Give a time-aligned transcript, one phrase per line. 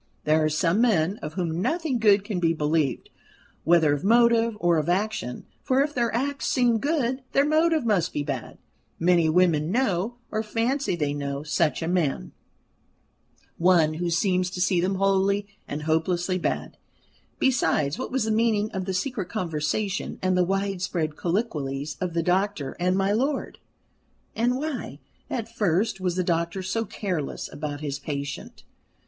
[0.23, 3.11] There are some men of whom nothing good can be believed,
[3.63, 8.11] whether of motive or of action; for if their acts seem good, their motive must
[8.11, 8.57] be bad.
[8.97, 12.31] Many women know, or fancy they know, such a man
[13.59, 16.77] one who seems to them wholly and hopelessly bad.
[17.37, 22.23] Besides, what was the meaning of the secret conversation and the widespread colloquies of the
[22.23, 23.59] doctor and my lord?
[24.35, 24.97] And why,
[25.29, 28.63] at first, was the doctor so careless about his patient?